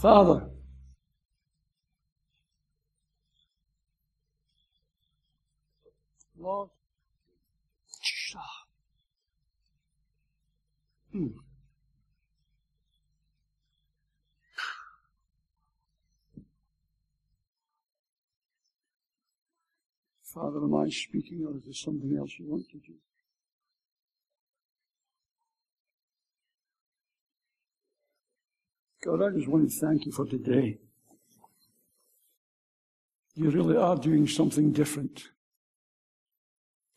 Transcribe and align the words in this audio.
Father, 0.00 0.48
Lord, 6.38 6.70
hmm. 11.12 11.26
Father, 20.22 20.64
am 20.64 20.74
I 20.76 20.88
speaking 20.88 21.44
or 21.46 21.58
is 21.58 21.64
there 21.64 21.74
something 21.74 22.16
else 22.16 22.30
you 22.38 22.46
want 22.48 22.70
to 22.70 22.78
do? 22.78 22.94
God, 29.02 29.22
I 29.22 29.30
just 29.30 29.48
want 29.48 29.70
to 29.70 29.76
thank 29.78 30.04
you 30.04 30.12
for 30.12 30.26
today. 30.26 30.78
You 33.34 33.50
really 33.50 33.76
are 33.76 33.96
doing 33.96 34.26
something 34.26 34.72
different. 34.72 35.24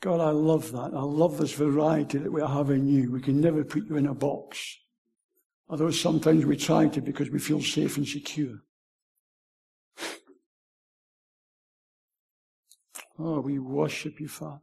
God, 0.02 0.20
I 0.20 0.31
love 0.31 0.73
that. 0.73 0.91
I 0.94 1.02
love 1.02 1.38
this 1.38 1.53
variety 1.53 2.17
that 2.17 2.31
we 2.31 2.41
have 2.41 2.70
in 2.71 2.88
you. 2.88 3.09
We 3.09 3.21
can 3.21 3.39
never 3.39 3.63
put 3.63 3.85
you 3.85 3.95
in 3.95 4.08
a 4.08 4.13
box. 4.13 4.80
Although 5.70 5.91
sometimes 5.91 6.45
we 6.45 6.58
try 6.58 6.89
to 6.89 6.99
because 6.99 7.30
we 7.30 7.39
feel 7.39 7.61
safe 7.61 7.95
and 7.95 8.05
secure. 8.05 8.58
Oh, 13.17 13.39
we 13.39 13.59
worship 13.59 14.19
you, 14.19 14.28
Father. 14.28 14.59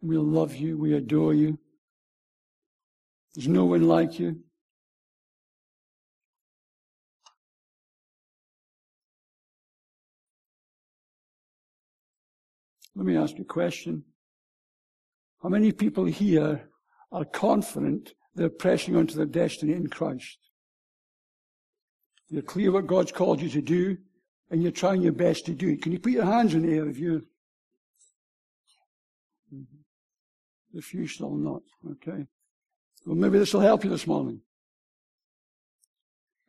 We 0.00 0.16
love 0.16 0.54
you. 0.54 0.78
We 0.78 0.94
adore 0.94 1.34
you. 1.34 1.58
There's 3.34 3.48
no 3.48 3.66
one 3.66 3.86
like 3.86 4.18
you. 4.18 4.40
Let 12.96 13.04
me 13.04 13.16
ask 13.16 13.36
you 13.36 13.42
a 13.42 13.46
question. 13.46 14.04
How 15.42 15.50
many 15.50 15.70
people 15.70 16.06
here 16.06 16.70
are 17.12 17.24
confident 17.26 18.14
they're 18.34 18.48
pressing 18.48 18.96
onto 18.96 19.14
their 19.14 19.26
destiny 19.26 19.74
in 19.74 19.88
Christ? 19.88 20.38
You're 22.28 22.42
clear 22.42 22.72
what 22.72 22.86
God's 22.86 23.12
called 23.12 23.42
you 23.42 23.50
to 23.50 23.60
do, 23.60 23.98
and 24.50 24.62
you're 24.62 24.72
trying 24.72 25.02
your 25.02 25.12
best 25.12 25.44
to 25.46 25.52
do 25.52 25.68
it. 25.68 25.82
Can 25.82 25.92
you 25.92 25.98
put 25.98 26.12
your 26.12 26.24
hands 26.24 26.54
in 26.54 26.62
the 26.62 26.74
air 26.74 26.88
if 26.88 26.98
you? 26.98 27.22
Mm-hmm. 29.54 30.78
If 30.78 30.94
you 30.94 31.06
shall 31.06 31.34
not, 31.34 31.62
okay. 31.92 32.26
Well, 33.04 33.14
maybe 33.14 33.38
this 33.38 33.52
will 33.52 33.60
help 33.60 33.84
you 33.84 33.90
this 33.90 34.06
morning. 34.06 34.40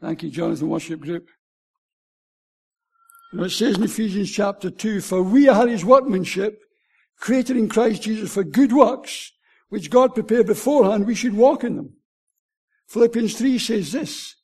Thank 0.02 0.24
you, 0.24 0.30
Jonathan 0.30 0.70
Worship 0.70 1.02
Group. 1.02 1.28
Know, 3.34 3.44
it 3.44 3.50
says 3.50 3.78
in 3.78 3.84
Ephesians 3.84 4.32
chapter 4.32 4.70
2, 4.70 5.02
For 5.02 5.22
we 5.22 5.50
are 5.50 5.68
his 5.68 5.84
workmanship, 5.84 6.62
created 7.20 7.58
in 7.58 7.68
Christ 7.68 8.04
Jesus 8.04 8.34
for 8.34 8.44
good 8.44 8.72
works, 8.72 9.34
which 9.70 9.90
God 9.90 10.14
prepared 10.14 10.48
beforehand, 10.48 11.06
we 11.06 11.16
should 11.16 11.34
walk 11.34 11.64
in 11.64 11.76
them. 11.76 11.94
Philippians 12.88 13.38
3 13.38 13.60
says 13.60 13.92
this. 13.92 14.36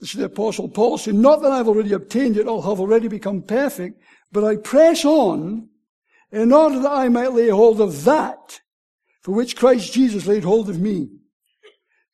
This 0.00 0.10
is 0.10 0.20
the 0.20 0.26
apostle 0.26 0.68
Paul 0.68 0.98
saying, 0.98 1.20
Not 1.20 1.42
that 1.42 1.50
I've 1.50 1.66
already 1.66 1.92
obtained 1.92 2.36
it 2.36 2.46
or 2.46 2.62
have 2.62 2.78
already 2.78 3.08
become 3.08 3.42
perfect, 3.42 4.00
but 4.30 4.44
I 4.44 4.56
press 4.56 5.04
on 5.04 5.68
in 6.30 6.52
order 6.52 6.78
that 6.80 6.92
I 6.92 7.08
might 7.08 7.32
lay 7.32 7.48
hold 7.48 7.80
of 7.80 8.04
that 8.04 8.60
for 9.22 9.32
which 9.32 9.56
Christ 9.56 9.92
Jesus 9.92 10.26
laid 10.26 10.44
hold 10.44 10.70
of 10.70 10.80
me. 10.80 11.08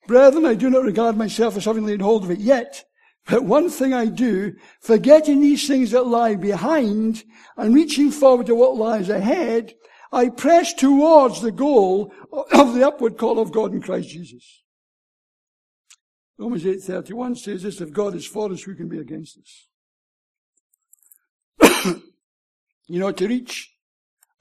Brethren, 0.07 0.47
I 0.47 0.55
do 0.55 0.71
not 0.71 0.85
regard 0.85 1.17
myself 1.17 1.57
as 1.57 1.65
having 1.65 1.85
laid 1.85 2.01
hold 2.01 2.25
of 2.25 2.31
it 2.31 2.39
yet, 2.39 2.85
but 3.27 3.45
one 3.45 3.71
thing 3.71 3.95
I 3.95 4.07
do, 4.07 4.55
forgetting 4.81 5.41
these 5.41 5.67
things 5.67 5.93
that 5.93 6.07
lie 6.07 6.35
behind 6.35 7.25
and 7.57 7.75
reaching 7.75 8.11
forward 8.11 8.47
to 8.47 8.55
what 8.55 8.77
lies 8.77 9.09
ahead, 9.09 9.75
I 10.12 10.29
press 10.29 10.75
towards 10.75 11.41
the 11.41 11.53
goal 11.53 12.12
of 12.33 12.75
the 12.75 12.87
upward 12.87 13.17
call 13.17 13.39
of 13.39 13.51
God 13.51 13.73
in 13.73 13.81
Christ 13.81 14.11
Jesus. 14.11 14.62
Romans 16.39 16.65
8.31 16.65 17.39
says 17.39 17.62
this, 17.62 17.81
if 17.81 17.93
God 17.93 18.15
is 18.15 18.27
for 18.27 18.53
us, 18.53 18.62
who 18.62 18.75
can 18.75 18.89
be 18.89 18.99
against 18.99 19.39
us? 19.39 19.69
you 22.89 23.01
know, 23.01 23.12
to 23.12 23.29
reach 23.29 23.73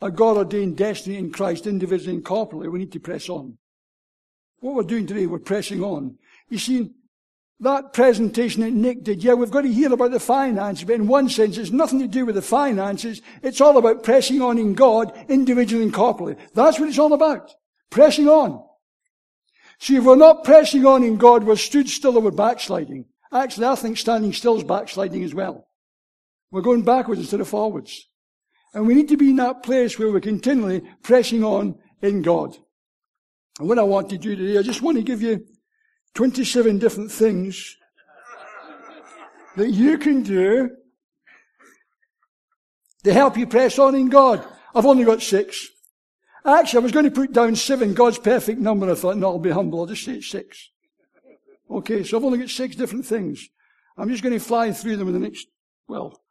a 0.02 0.12
God-ordained 0.12 0.76
destiny 0.76 1.18
in 1.18 1.32
Christ 1.32 1.68
individually 1.68 2.18
and 2.18 2.26
corporately, 2.26 2.70
we 2.72 2.80
need 2.80 2.92
to 2.92 3.00
press 3.00 3.30
on. 3.30 3.58
What 4.60 4.76
we're 4.76 4.84
doing 4.84 5.08
today, 5.08 5.28
we're 5.28 5.40
pressing 5.40 5.84
on. 5.84 6.18
You 6.50 6.58
see, 6.58 6.92
that 7.64 7.94
presentation 7.94 8.62
that 8.62 8.72
Nick 8.72 9.04
did, 9.04 9.24
yeah, 9.24 9.34
we've 9.34 9.52
got 9.52 9.62
to 9.62 9.72
hear 9.72 9.92
about 9.92 10.12
the 10.12 10.20
finances, 10.20 10.86
but 10.86 10.96
in 10.96 11.08
one 11.08 11.30
sense, 11.30 11.58
it's 11.58 11.72
nothing 11.72 12.00
to 12.00 12.08
do 12.08 12.26
with 12.26 12.36
the 12.36 12.42
finances. 12.42 13.22
It's 13.42 13.62
all 13.62 13.78
about 13.78 14.04
pressing 14.04 14.42
on 14.42 14.58
in 14.58 14.74
God, 14.74 15.12
individually 15.28 15.84
and 15.84 15.94
corporately. 15.94 16.38
That's 16.54 16.80
what 16.80 16.90
it's 16.90 17.00
all 17.00 17.14
about. 17.14 17.52
Pressing 17.90 18.30
on. 18.30 18.64
See, 19.80 19.96
if 19.96 20.04
we're 20.04 20.16
not 20.16 20.44
pressing 20.44 20.86
on 20.86 21.04
in 21.04 21.18
God, 21.18 21.44
we're 21.44 21.56
stood 21.56 21.90
still 21.90 22.18
or 22.18 22.22
we're 22.22 22.32
backsliding. 22.32 23.06
Actually, 23.32 23.68
I 23.68 23.76
think 23.76 23.98
standing 23.98 24.32
still 24.32 24.58
is 24.58 24.64
backsliding 24.64 25.24
as 25.24 25.34
well. 25.34 25.68
We're 26.52 26.62
going 26.62 26.84
backwards 26.84 27.20
instead 27.20 27.42
of 27.42 27.48
forwards. 27.48 28.08
And 28.74 28.88
we 28.88 28.94
need 28.94 29.10
to 29.10 29.18
be 29.18 29.30
in 29.30 29.36
that 29.38 29.64
place 29.64 29.98
where 29.98 30.12
we're 30.12 30.20
continually 30.20 30.84
pressing 31.02 31.44
on 31.44 31.76
in 32.02 32.22
God. 32.22 32.56
And 33.60 33.68
what 33.68 33.80
I 33.80 33.84
want 33.84 34.10
to 34.10 34.18
do 34.18 34.36
today, 34.36 34.58
I 34.58 34.62
just 34.62 34.82
want 34.82 34.98
to 34.98 35.04
give 35.04 35.22
you 35.22 35.46
27 36.14 36.78
different 36.78 37.12
things 37.12 37.78
that 39.56 39.70
you 39.70 39.98
can 39.98 40.24
do 40.24 40.70
to 43.04 43.14
help 43.14 43.38
you 43.38 43.48
press 43.48 43.80
on 43.80 43.96
in 43.96 44.10
God. 44.10 44.46
I've 44.76 44.86
only 44.86 45.04
got 45.04 45.22
six. 45.22 45.68
Actually, 46.46 46.80
I 46.80 46.84
was 46.84 46.92
going 46.92 47.06
to 47.06 47.12
put 47.12 47.32
down 47.32 47.56
seven, 47.56 47.94
God's 47.94 48.18
perfect 48.18 48.60
number. 48.60 48.90
I 48.92 48.96
thought, 48.96 49.18
no, 49.18 49.28
I'll 49.28 49.40
be 49.40 49.52
humble. 49.52 49.80
I'll 49.80 49.86
just 49.86 50.04
say 50.04 50.22
six. 50.22 50.70
Okay, 51.70 52.04
so 52.04 52.18
I've 52.18 52.24
only 52.24 52.40
got 52.40 52.50
six 52.50 52.76
different 52.76 53.06
things. 53.06 53.48
I'm 53.98 54.10
just 54.10 54.24
going 54.24 54.34
to 54.34 54.40
fly 54.40 54.72
through 54.72 54.98
them 54.98 55.08
in 55.08 55.14
the 55.14 55.20
next, 55.20 55.48
well, 55.88 56.22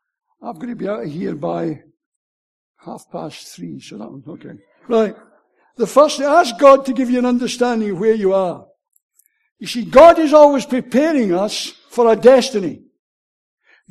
I'm 0.41 0.57
going 0.57 0.69
to 0.69 0.77
be 0.77 0.89
out 0.89 1.05
of 1.05 1.11
here 1.11 1.35
by 1.35 1.83
half 2.85 3.11
past 3.11 3.49
three, 3.49 3.81
so 3.81 3.99
that 3.99 4.11
one's 4.11 4.27
okay. 4.27 4.59
Right. 4.89 5.17
The 5.77 5.87
first, 5.87 6.21
ask 6.21 6.59
God 6.59 6.85
to 6.87 6.93
give 6.93 7.11
you 7.11 7.19
an 7.19 7.27
understanding 7.27 7.91
of 7.91 8.01
where 8.01 8.15
you 8.15 8.35
are. 8.35 8.67
You 9.63 9.69
see, 9.69 9.85
God 9.85 10.19
is 10.19 10.33
always 10.33 10.67
preparing 10.67 11.33
us 11.33 11.69
for 11.89 12.11
a 12.11 12.17
destiny. 12.17 12.83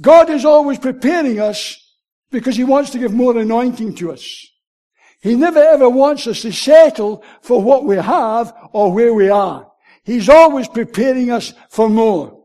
God 0.02 0.30
is 0.30 0.44
always 0.44 0.78
preparing 0.78 1.40
us 1.40 1.96
because 2.30 2.58
He 2.58 2.66
wants 2.66 2.90
to 2.90 3.00
give 3.00 3.14
more 3.14 3.38
anointing 3.38 3.96
to 3.96 4.12
us. 4.12 4.46
He 5.22 5.34
never 5.34 5.60
ever 5.60 5.88
wants 5.88 6.28
us 6.28 6.42
to 6.42 6.52
settle 6.52 7.24
for 7.42 7.62
what 7.62 7.86
we 7.86 7.96
have 7.96 8.54
or 8.74 8.92
where 8.92 9.14
we 9.14 9.30
are. 9.30 9.72
He's 10.04 10.28
always 10.28 10.68
preparing 10.68 11.32
us 11.32 11.54
for 11.70 11.88
more. 11.88 12.44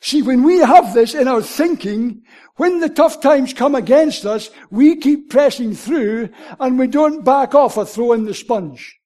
See, 0.00 0.22
when 0.22 0.42
we 0.42 0.58
have 0.58 0.92
this 0.92 1.14
in 1.14 1.28
our 1.28 1.42
thinking, 1.42 2.24
when 2.56 2.80
the 2.80 2.88
tough 2.88 3.20
times 3.20 3.54
come 3.54 3.76
against 3.76 4.26
us, 4.26 4.50
we 4.72 4.96
keep 4.96 5.30
pressing 5.30 5.76
through 5.76 6.30
and 6.58 6.80
we 6.80 6.88
don't 6.88 7.24
back 7.24 7.54
off 7.54 7.76
or 7.76 7.86
throw 7.86 8.12
in 8.12 8.24
the 8.24 8.34
sponge. 8.34 8.99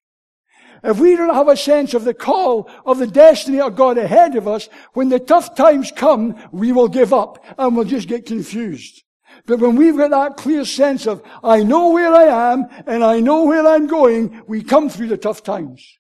If 0.85 0.99
we 0.99 1.17
don't 1.17 1.35
have 1.35 1.49
a 1.49 1.57
sense 1.57 1.95
of 1.95 2.05
the 2.05 2.13
call 2.13 2.71
of 2.85 2.99
the 2.99 3.07
destiny 3.07 3.59
of 3.59 3.75
God 3.75 3.97
ahead 3.97 4.37
of 4.37 4.47
us, 4.47 4.69
when 4.93 5.09
the 5.09 5.19
tough 5.19 5.55
times 5.55 5.91
come, 5.91 6.37
we 6.53 6.73
will 6.73 6.89
give 6.89 7.15
up 7.15 7.43
and 7.57 7.75
we'll 7.75 7.87
just 7.87 8.07
get 8.07 8.27
confused. 8.27 9.03
But 9.47 9.61
when 9.61 9.77
we've 9.77 9.97
got 9.97 10.11
that 10.11 10.37
clear 10.37 10.67
sense 10.67 11.07
of, 11.07 11.23
I 11.43 11.63
know 11.63 11.89
where 11.89 12.13
I 12.13 12.53
am 12.53 12.67
and 12.87 13.03
I 13.03 13.21
know 13.21 13.45
where 13.45 13.67
I'm 13.67 13.87
going, 13.87 14.43
we 14.47 14.63
come 14.63 14.91
through 14.91 15.09
the 15.09 15.17
tough 15.17 15.43
times. 15.43 15.99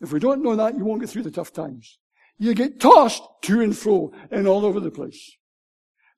If 0.00 0.12
we 0.12 0.20
don't 0.20 0.44
know 0.44 0.54
that, 0.54 0.78
you 0.78 0.84
won't 0.84 1.00
get 1.00 1.10
through 1.10 1.24
the 1.24 1.32
tough 1.32 1.52
times. 1.52 1.98
You 2.38 2.54
get 2.54 2.78
tossed 2.78 3.22
to 3.42 3.60
and 3.60 3.76
fro 3.76 4.12
and 4.30 4.46
all 4.46 4.64
over 4.64 4.78
the 4.78 4.92
place. 4.92 5.32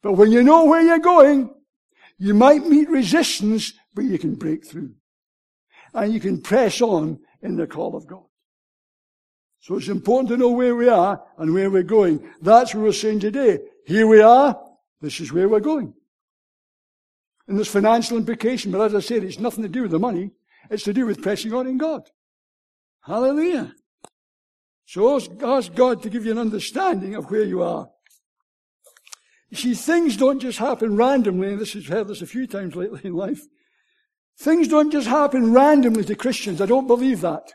But 0.03 0.13
when 0.13 0.31
you 0.31 0.43
know 0.43 0.67
where 0.67 0.83
you're 0.83 0.99
going, 0.99 1.55
you 2.19 2.35
might 2.35 2.67
meet 2.67 2.91
resistance, 2.91 3.73
but 3.95 4.05
you 4.05 4.19
can 4.19 4.35
break 4.35 4.67
through 4.67 4.93
and 5.97 6.13
you 6.13 6.21
can 6.21 6.41
press 6.41 6.81
on 6.81 7.19
in 7.43 7.57
the 7.57 7.67
call 7.67 7.97
of 7.97 8.07
God. 8.07 8.25
So 9.61 9.77
it's 9.77 9.89
important 9.89 10.29
to 10.29 10.37
know 10.37 10.51
where 10.51 10.77
we 10.77 10.89
are 10.89 11.21
and 11.39 11.53
where 11.53 11.71
we're 11.71 11.83
going. 11.83 12.31
That's 12.41 12.75
what 12.75 12.85
we're 12.85 12.93
saying 12.93 13.21
today. 13.21 13.59
Here 13.87 14.07
we 14.07 14.21
are. 14.21 14.61
This 15.01 15.19
is 15.21 15.33
where 15.33 15.49
we're 15.49 15.61
going. 15.61 15.95
And 17.49 17.57
there's 17.57 17.69
financial 17.69 18.17
implication, 18.17 18.71
but 18.71 18.81
as 18.81 18.95
I 18.95 19.01
said, 19.01 19.25
it's 19.25 19.39
nothing 19.39 19.63
to 19.63 19.69
do 19.69 19.83
with 19.83 19.91
the 19.91 19.99
money. 19.99 20.31
It's 20.71 20.85
to 20.85 20.93
do 20.93 21.07
with 21.07 21.23
pressing 21.23 21.53
on 21.53 21.67
in 21.67 21.79
God. 21.79 22.03
Hallelujah. 23.03 23.75
So 24.85 25.17
ask 25.43 25.75
God 25.75 26.03
to 26.03 26.11
give 26.11 26.27
you 26.27 26.33
an 26.33 26.39
understanding 26.39 27.15
of 27.15 27.31
where 27.31 27.45
you 27.45 27.63
are. 27.63 27.89
You 29.49 29.57
see, 29.57 29.75
things 29.75 30.17
don't 30.17 30.41
just 30.41 30.59
happen 30.59 30.97
randomly, 30.97 31.53
and 31.53 31.61
this 31.61 31.73
has 31.75 31.87
heard 31.87 32.09
this 32.09 32.23
a 32.23 32.27
few 32.27 32.47
times 32.47 32.75
lately 32.77 33.01
in 33.05 33.15
life. 33.15 33.43
Things 34.37 34.69
don't 34.69 34.91
just 34.91 35.07
happen 35.07 35.53
randomly 35.53 36.05
to 36.05 36.15
Christians. 36.15 36.61
I 36.61 36.67
don't 36.67 36.87
believe 36.87 37.23
that. 37.23 37.53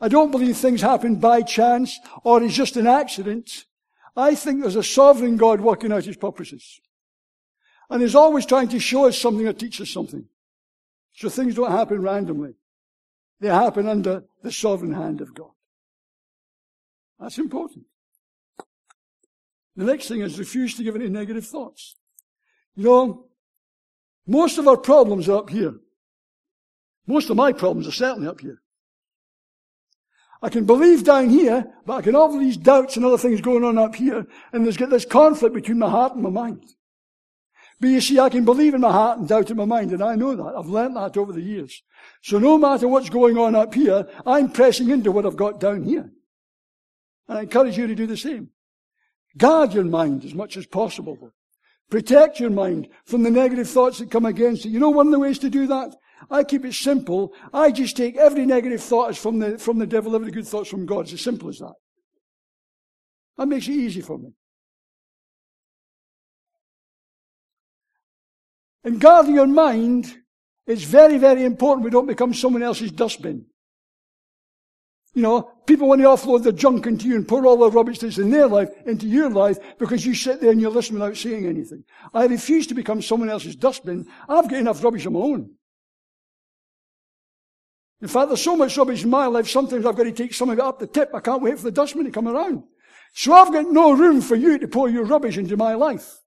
I 0.00 0.08
don't 0.08 0.30
believe 0.30 0.56
things 0.56 0.80
happen 0.80 1.16
by 1.16 1.42
chance 1.42 1.98
or 2.24 2.42
is 2.42 2.54
just 2.54 2.76
an 2.76 2.86
accident. 2.86 3.66
I 4.16 4.34
think 4.34 4.60
there's 4.60 4.76
a 4.76 4.82
sovereign 4.82 5.36
God 5.36 5.60
working 5.60 5.92
out 5.92 6.04
his 6.04 6.16
purposes. 6.16 6.80
And 7.90 8.00
he's 8.00 8.14
always 8.14 8.46
trying 8.46 8.68
to 8.68 8.78
show 8.78 9.06
us 9.06 9.18
something 9.18 9.46
or 9.46 9.52
teach 9.52 9.80
us 9.80 9.90
something. 9.90 10.26
So 11.14 11.28
things 11.28 11.56
don't 11.56 11.72
happen 11.72 12.00
randomly. 12.00 12.54
They 13.40 13.48
happen 13.48 13.88
under 13.88 14.24
the 14.42 14.52
sovereign 14.52 14.92
hand 14.92 15.20
of 15.20 15.34
God. 15.34 15.50
That's 17.18 17.38
important. 17.38 17.86
The 19.76 19.84
next 19.84 20.08
thing 20.08 20.20
is 20.20 20.38
refuse 20.38 20.76
to 20.76 20.84
give 20.84 20.94
any 20.94 21.08
negative 21.08 21.46
thoughts. 21.46 21.96
You 22.76 22.84
know, 22.84 23.24
most 24.26 24.58
of 24.58 24.68
our 24.68 24.76
problems 24.76 25.28
are 25.28 25.38
up 25.38 25.50
here. 25.50 25.74
Most 27.06 27.30
of 27.30 27.36
my 27.36 27.52
problems 27.52 27.88
are 27.88 27.92
certainly 27.92 28.28
up 28.28 28.40
here. 28.40 28.60
I 30.42 30.48
can 30.48 30.64
believe 30.64 31.04
down 31.04 31.28
here, 31.28 31.66
but 31.84 31.96
I 31.96 32.02
can 32.02 32.14
have 32.14 32.22
all 32.22 32.38
these 32.38 32.56
doubts 32.56 32.96
and 32.96 33.04
other 33.04 33.18
things 33.18 33.40
going 33.40 33.64
on 33.64 33.76
up 33.76 33.94
here, 33.94 34.26
and 34.52 34.64
there's 34.64 34.76
got 34.76 34.90
this 34.90 35.04
conflict 35.04 35.54
between 35.54 35.78
my 35.78 35.90
heart 35.90 36.14
and 36.14 36.22
my 36.22 36.30
mind. 36.30 36.64
But 37.78 37.88
you 37.88 38.00
see, 38.00 38.18
I 38.18 38.28
can 38.28 38.44
believe 38.44 38.74
in 38.74 38.82
my 38.82 38.92
heart 38.92 39.18
and 39.18 39.28
doubt 39.28 39.50
in 39.50 39.56
my 39.56 39.64
mind, 39.64 39.92
and 39.92 40.02
I 40.02 40.14
know 40.14 40.34
that. 40.36 40.54
I've 40.56 40.66
learnt 40.66 40.94
that 40.94 41.16
over 41.16 41.32
the 41.32 41.40
years. 41.40 41.82
So 42.22 42.38
no 42.38 42.58
matter 42.58 42.86
what's 42.86 43.08
going 43.08 43.38
on 43.38 43.54
up 43.54 43.74
here, 43.74 44.06
I'm 44.26 44.50
pressing 44.50 44.90
into 44.90 45.12
what 45.12 45.24
I've 45.24 45.36
got 45.36 45.60
down 45.60 45.84
here. 45.84 46.10
And 47.28 47.38
I 47.38 47.42
encourage 47.42 47.78
you 47.78 47.86
to 47.86 47.94
do 47.94 48.06
the 48.06 48.16
same. 48.16 48.50
Guard 49.36 49.72
your 49.72 49.84
mind 49.84 50.24
as 50.24 50.34
much 50.34 50.56
as 50.56 50.66
possible. 50.66 51.32
Protect 51.90 52.38
your 52.38 52.50
mind 52.50 52.88
from 53.04 53.22
the 53.22 53.30
negative 53.30 53.68
thoughts 53.68 53.98
that 53.98 54.10
come 54.10 54.26
against 54.26 54.66
it. 54.66 54.70
You 54.70 54.78
know 54.78 54.90
one 54.90 55.06
of 55.06 55.12
the 55.12 55.18
ways 55.18 55.38
to 55.40 55.50
do 55.50 55.66
that? 55.68 55.94
I 56.28 56.44
keep 56.44 56.64
it 56.64 56.74
simple. 56.74 57.32
I 57.52 57.70
just 57.70 57.96
take 57.96 58.16
every 58.16 58.44
negative 58.44 58.82
thought 58.82 59.10
as 59.10 59.18
from 59.18 59.38
the, 59.38 59.58
from 59.58 59.78
the 59.78 59.86
devil, 59.86 60.14
every 60.14 60.30
good 60.30 60.46
thoughts 60.46 60.68
from 60.68 60.86
God. 60.86 61.02
It's 61.02 61.14
as 61.14 61.20
simple 61.22 61.48
as 61.48 61.58
that. 61.58 61.74
That 63.38 63.46
makes 63.46 63.68
it 63.68 63.72
easy 63.72 64.00
for 64.00 64.18
me. 64.18 64.30
And 68.84 69.00
guarding 69.00 69.34
your 69.34 69.46
mind 69.46 70.14
is 70.66 70.84
very, 70.84 71.18
very 71.18 71.44
important. 71.44 71.84
We 71.84 71.90
don't 71.90 72.06
become 72.06 72.34
someone 72.34 72.62
else's 72.62 72.92
dustbin. 72.92 73.46
You 75.14 75.22
know, 75.22 75.50
people 75.66 75.88
want 75.88 76.00
to 76.00 76.06
offload 76.06 76.44
their 76.44 76.52
junk 76.52 76.86
into 76.86 77.08
you 77.08 77.16
and 77.16 77.26
pour 77.26 77.44
all 77.44 77.56
the 77.56 77.70
rubbish 77.70 77.98
that's 77.98 78.18
in 78.18 78.30
their 78.30 78.46
life 78.46 78.68
into 78.86 79.06
your 79.06 79.28
life 79.28 79.58
because 79.78 80.06
you 80.06 80.14
sit 80.14 80.40
there 80.40 80.52
and 80.52 80.60
you 80.60 80.68
listen 80.68 80.94
without 80.94 81.16
saying 81.16 81.46
anything. 81.46 81.84
I 82.14 82.26
refuse 82.26 82.66
to 82.68 82.74
become 82.74 83.02
someone 83.02 83.28
else's 83.28 83.56
dustbin. 83.56 84.06
I've 84.28 84.48
got 84.48 84.60
enough 84.60 84.84
rubbish 84.84 85.06
of 85.06 85.12
my 85.12 85.20
own. 85.20 85.50
In 88.02 88.08
fact, 88.08 88.28
there's 88.28 88.42
so 88.42 88.56
much 88.56 88.76
rubbish 88.78 89.04
in 89.04 89.10
my 89.10 89.26
life, 89.26 89.48
sometimes 89.48 89.84
I've 89.84 89.96
got 89.96 90.04
to 90.04 90.12
take 90.12 90.32
some 90.32 90.48
of 90.48 90.58
it 90.58 90.64
up 90.64 90.78
the 90.78 90.86
tip. 90.86 91.10
I 91.14 91.20
can't 91.20 91.42
wait 91.42 91.58
for 91.58 91.64
the 91.64 91.70
dustman 91.70 92.06
to 92.06 92.10
come 92.10 92.28
around. 92.28 92.62
So 93.12 93.34
I've 93.34 93.52
got 93.52 93.66
no 93.70 93.92
room 93.92 94.20
for 94.20 94.36
you 94.36 94.58
to 94.58 94.68
pour 94.68 94.88
your 94.88 95.04
rubbish 95.04 95.36
into 95.36 95.56
my 95.56 95.74
life. 95.74 96.18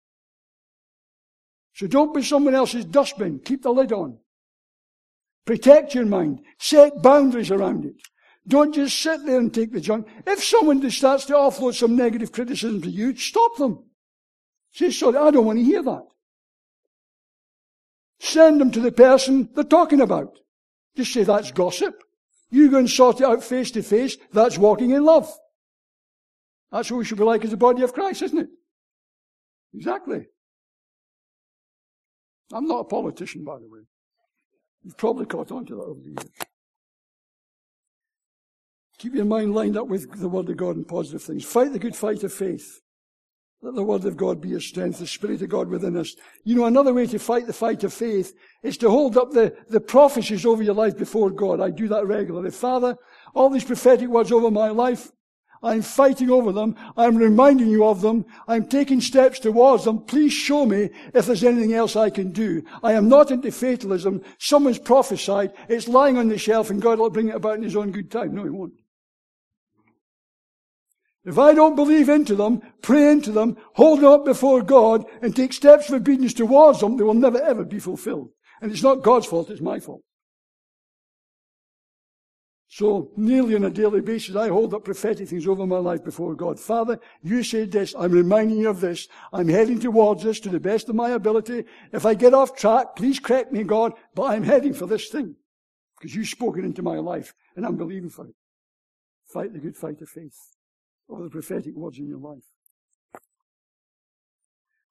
So 1.73 1.87
don't 1.87 2.13
be 2.13 2.21
someone 2.21 2.53
else's 2.53 2.85
dustbin. 2.85 3.39
Keep 3.43 3.63
the 3.63 3.71
lid 3.71 3.91
on. 3.91 4.19
Protect 5.45 5.95
your 5.95 6.05
mind. 6.05 6.41
Set 6.59 7.01
boundaries 7.01 7.51
around 7.51 7.85
it. 7.85 7.95
Don't 8.47 8.75
just 8.75 8.99
sit 8.99 9.25
there 9.25 9.39
and 9.39 9.53
take 9.53 9.71
the 9.71 9.81
junk. 9.81 10.07
If 10.27 10.43
someone 10.43 10.87
starts 10.91 11.25
to 11.25 11.33
offload 11.33 11.73
some 11.75 11.95
negative 11.95 12.31
criticism 12.31 12.81
to 12.81 12.89
you, 12.89 13.15
stop 13.15 13.55
them. 13.57 13.83
Say, 14.73 14.91
sorry, 14.91 15.17
I 15.17 15.31
don't 15.31 15.45
want 15.45 15.59
to 15.59 15.65
hear 15.65 15.81
that. 15.83 16.03
Send 18.19 18.61
them 18.61 18.71
to 18.71 18.79
the 18.79 18.91
person 18.91 19.49
they're 19.53 19.63
talking 19.63 20.01
about. 20.01 20.37
Just 20.95 21.13
say 21.13 21.23
that's 21.23 21.51
gossip. 21.51 22.03
You 22.49 22.69
go 22.69 22.77
and 22.77 22.89
sort 22.89 23.21
it 23.21 23.25
out 23.25 23.43
face 23.43 23.71
to 23.71 23.81
face. 23.81 24.17
That's 24.31 24.57
walking 24.57 24.91
in 24.91 25.03
love. 25.03 25.31
That's 26.71 26.91
what 26.91 26.97
we 26.97 27.05
should 27.05 27.17
be 27.17 27.23
like 27.23 27.43
as 27.43 27.53
a 27.53 27.57
body 27.57 27.81
of 27.81 27.93
Christ, 27.93 28.21
isn't 28.21 28.37
it? 28.37 28.49
Exactly. 29.73 30.27
I'm 32.51 32.67
not 32.67 32.81
a 32.81 32.83
politician, 32.83 33.43
by 33.43 33.57
the 33.57 33.67
way. 33.67 33.79
You've 34.83 34.97
probably 34.97 35.25
caught 35.25 35.51
on 35.51 35.65
to 35.65 35.75
that 35.75 35.81
over 35.81 35.99
the 35.99 36.09
years. 36.09 36.31
Keep 38.99 39.15
your 39.15 39.25
mind 39.25 39.55
lined 39.55 39.77
up 39.77 39.87
with 39.87 40.19
the 40.19 40.29
Word 40.29 40.49
of 40.49 40.57
God 40.57 40.75
and 40.75 40.87
positive 40.87 41.23
things. 41.23 41.43
Fight 41.43 41.73
the 41.73 41.79
good 41.79 41.95
fight 41.95 42.23
of 42.23 42.31
faith. 42.31 42.81
Let 43.63 43.75
the 43.75 43.83
Word 43.83 44.03
of 44.03 44.17
God 44.17 44.41
be 44.41 44.49
your 44.49 44.59
strength, 44.59 44.99
the 44.99 45.07
Spirit 45.07 45.41
of 45.41 45.47
God 45.47 45.69
within 45.69 45.95
us. 45.95 46.17
You 46.43 46.55
know, 46.55 46.65
another 46.65 46.93
way 46.93 47.07
to 47.07 47.17
fight 47.17 47.47
the 47.47 47.53
fight 47.53 47.85
of 47.85 47.93
faith 47.93 48.33
is 48.61 48.75
to 48.79 48.89
hold 48.89 49.15
up 49.15 49.31
the, 49.31 49.55
the 49.69 49.79
prophecies 49.79 50.45
over 50.45 50.61
your 50.61 50.73
life 50.73 50.97
before 50.97 51.29
God. 51.29 51.61
I 51.61 51.69
do 51.69 51.87
that 51.87 52.05
regularly. 52.05 52.51
Father, 52.51 52.97
all 53.33 53.49
these 53.49 53.63
prophetic 53.63 54.09
words 54.09 54.33
over 54.33 54.51
my 54.51 54.67
life, 54.67 55.13
I'm 55.63 55.81
fighting 55.81 56.29
over 56.29 56.51
them. 56.51 56.75
I'm 56.97 57.15
reminding 57.15 57.69
you 57.69 57.85
of 57.85 58.01
them. 58.01 58.25
I'm 58.49 58.67
taking 58.67 58.99
steps 58.99 59.39
towards 59.39 59.85
them. 59.85 60.03
Please 60.03 60.33
show 60.33 60.65
me 60.65 60.89
if 61.13 61.25
there's 61.25 61.45
anything 61.45 61.71
else 61.71 61.95
I 61.95 62.09
can 62.09 62.33
do. 62.33 62.63
I 62.83 62.91
am 62.91 63.07
not 63.07 63.31
into 63.31 63.49
fatalism. 63.49 64.23
Someone's 64.39 64.77
prophesied. 64.77 65.53
It's 65.69 65.87
lying 65.87 66.17
on 66.17 66.27
the 66.27 66.37
shelf 66.37 66.69
and 66.69 66.81
God 66.81 66.99
will 66.99 67.09
bring 67.09 67.29
it 67.29 67.35
about 67.35 67.59
in 67.59 67.63
His 67.63 67.77
own 67.77 67.91
good 67.91 68.11
time. 68.11 68.35
No, 68.35 68.43
He 68.43 68.49
won't. 68.49 68.73
If 71.25 71.39
I 71.39 71.53
don't 71.53 71.75
believe 71.75 72.09
into 72.09 72.35
them, 72.35 72.61
pray 72.81 73.09
into 73.09 73.31
them, 73.31 73.55
hold 73.75 74.03
up 74.03 74.25
before 74.25 74.61
God, 74.61 75.05
and 75.21 75.33
take 75.33 75.53
steps 75.53 75.87
of 75.87 75.95
obedience 75.95 76.33
towards 76.33 76.81
them, 76.81 76.97
they 76.97 77.03
will 77.03 77.13
never 77.13 77.41
ever 77.41 77.63
be 77.63 77.79
fulfilled. 77.79 78.29
And 78.61 78.71
it's 78.71 78.83
not 78.83 79.03
God's 79.03 79.25
fault, 79.25 79.49
it's 79.49 79.61
my 79.61 79.79
fault. 79.79 80.01
So, 82.67 83.11
nearly 83.15 83.55
on 83.55 83.63
a 83.63 83.69
daily 83.69 84.01
basis, 84.01 84.35
I 84.35 84.47
hold 84.47 84.73
up 84.73 84.83
prophetic 84.83 85.29
things 85.29 85.47
over 85.47 85.65
my 85.65 85.77
life 85.77 86.03
before 86.03 86.33
God. 86.33 86.59
Father, 86.59 86.99
you 87.21 87.43
said 87.43 87.71
this. 87.71 87.93
I'm 87.97 88.11
reminding 88.11 88.57
you 88.57 88.69
of 88.69 88.81
this. 88.81 89.07
I'm 89.31 89.47
heading 89.47 89.79
towards 89.79 90.23
this 90.23 90.39
to 90.41 90.49
the 90.49 90.59
best 90.59 90.89
of 90.89 90.95
my 90.95 91.11
ability. 91.11 91.65
If 91.91 92.05
I 92.05 92.15
get 92.15 92.33
off 92.33 92.55
track, 92.55 92.95
please 92.95 93.19
correct 93.19 93.51
me, 93.53 93.63
God, 93.63 93.93
but 94.15 94.23
I'm 94.23 94.43
heading 94.43 94.73
for 94.73 94.87
this 94.87 95.07
thing. 95.07 95.35
Because 95.99 96.15
you've 96.15 96.27
spoken 96.27 96.65
into 96.65 96.81
my 96.81 96.97
life, 96.97 97.35
and 97.55 97.63
I'm 97.63 97.77
believing 97.77 98.09
for 98.09 98.25
it. 98.25 98.35
Fight 99.31 99.53
the 99.53 99.59
good 99.59 99.77
fight 99.77 100.01
of 100.01 100.09
faith 100.09 100.35
or 101.07 101.23
the 101.23 101.29
prophetic 101.29 101.75
words 101.75 101.99
in 101.99 102.07
your 102.07 102.19
life. 102.19 102.43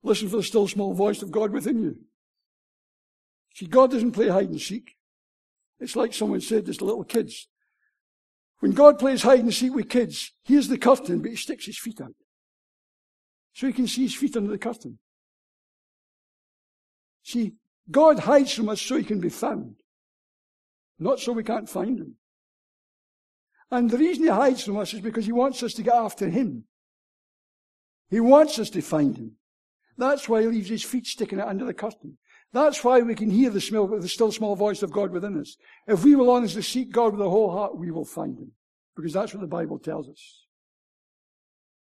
Listen 0.03 0.29
for 0.29 0.38
the 0.38 0.43
still 0.43 0.66
small 0.66 0.95
voice 0.95 1.23
of 1.23 1.31
God 1.31 1.52
within 1.52 1.83
you. 1.83 1.97
See, 3.54 3.66
God 3.66 3.90
doesn't 3.90 4.12
play 4.12 4.28
hide 4.28 4.49
and 4.49 4.61
seek. 4.61 4.97
It's 5.78 5.97
like 5.97 6.14
someone 6.14 6.40
said 6.40 6.66
this 6.66 6.78
to 6.78 6.85
little 6.85 7.04
kids. 7.04 7.49
When 8.61 8.73
God 8.73 8.99
plays 8.99 9.23
hide 9.23 9.40
and 9.40 9.52
seek 9.52 9.75
with 9.75 9.88
kids, 9.88 10.33
He 10.45 10.54
here's 10.54 10.69
the 10.69 10.78
curtain, 10.78 11.21
but 11.21 11.31
he 11.31 11.37
sticks 11.37 11.66
his 11.66 11.78
feet 11.78 12.00
out. 12.00 12.14
So 13.52 13.66
he 13.66 13.73
can 13.73 13.87
see 13.87 14.02
his 14.02 14.14
feet 14.14 14.37
under 14.37 14.50
the 14.50 14.59
curtain. 14.59 14.99
See, 17.25 17.54
God 17.90 18.21
hides 18.21 18.54
from 18.54 18.69
us 18.69 18.81
so 18.81 18.97
he 18.97 19.04
can 19.04 19.21
be 19.21 19.28
found. 19.28 19.76
Not 20.99 21.21
so 21.21 21.33
we 21.33 21.45
can't 21.45 21.69
find 21.69 21.99
him. 21.99 22.16
And 23.73 23.91
the 23.91 23.97
reason 23.97 24.25
he 24.25 24.29
hides 24.29 24.64
from 24.64 24.76
us 24.76 24.93
is 24.93 25.00
because 25.00 25.25
he 25.25 25.33
wants 25.33 25.62
us 25.62 25.73
to 25.75 25.83
get 25.83 25.95
after 25.95 26.29
him. 26.29 26.64
He 28.11 28.21
wants 28.21 28.59
us 28.59 28.69
to 28.71 28.83
find 28.83 29.17
him. 29.17 29.33
That's 29.97 30.29
why 30.29 30.43
he 30.43 30.49
leaves 30.49 30.69
his 30.69 30.83
feet 30.83 31.07
sticking 31.07 31.41
out 31.41 31.49
under 31.49 31.64
the 31.64 31.73
curtain. 31.73 32.19
That's 32.52 32.85
why 32.85 33.00
we 33.00 33.14
can 33.14 33.31
hear 33.31 33.49
the, 33.49 33.62
smell, 33.62 33.87
the 33.87 34.09
still 34.09 34.31
small 34.31 34.57
voice 34.57 34.83
of 34.83 34.93
God 34.93 35.11
within 35.11 35.41
us. 35.41 35.57
If 35.87 36.05
we 36.05 36.14
will 36.14 36.29
honestly 36.29 36.61
seek 36.61 36.93
God 36.93 37.12
with 37.12 37.26
a 37.26 37.31
whole 37.31 37.50
heart, 37.50 37.79
we 37.79 37.91
will 37.91 38.05
find 38.05 38.38
him. 38.38 38.52
Because 38.95 39.14
that's 39.14 39.33
what 39.33 39.41
the 39.41 39.47
Bible 39.47 39.79
tells 39.79 40.07
us. 40.07 40.45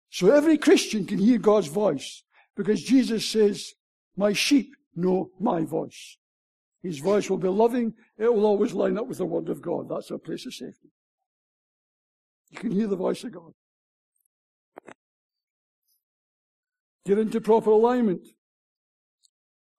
So 0.09 0.31
every 0.31 0.57
Christian 0.57 1.05
can 1.05 1.19
hear 1.19 1.37
God's 1.37 1.67
voice 1.67 2.23
because 2.57 2.81
Jesus 2.81 3.29
says, 3.29 3.73
my 4.17 4.33
sheep 4.33 4.71
know 4.95 5.29
my 5.39 5.63
voice. 5.65 6.17
His 6.81 6.97
voice 6.97 7.29
will 7.29 7.37
be 7.37 7.47
loving. 7.47 7.93
It 8.17 8.33
will 8.33 8.47
always 8.47 8.73
line 8.73 8.97
up 8.97 9.05
with 9.05 9.19
the 9.19 9.25
word 9.25 9.49
of 9.49 9.61
God. 9.61 9.87
That's 9.87 10.09
our 10.09 10.17
place 10.17 10.47
of 10.47 10.55
safety. 10.55 10.89
You 12.55 12.61
can 12.61 12.71
hear 12.71 12.87
the 12.87 12.95
voice 12.95 13.21
of 13.25 13.33
God. 13.33 13.51
Get 17.05 17.19
into 17.19 17.41
proper 17.41 17.71
alignment. 17.71 18.25